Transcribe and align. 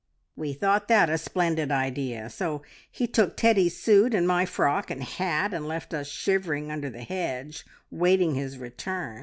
"We 0.35 0.53
thought 0.53 0.87
that 0.87 1.11
a 1.11 1.17
splendid 1.19 1.71
idea, 1.71 2.27
so 2.31 2.63
he 2.89 3.05
took 3.05 3.37
Teddy's 3.37 3.77
suit, 3.77 4.15
and 4.15 4.27
my 4.27 4.47
frock 4.47 4.89
and 4.89 5.03
hat, 5.03 5.53
and 5.53 5.67
left 5.67 5.93
us 5.93 6.07
shivering 6.07 6.71
under 6.71 6.89
the 6.89 7.03
hedge 7.03 7.67
waiting 7.91 8.33
his 8.33 8.57
return. 8.57 9.19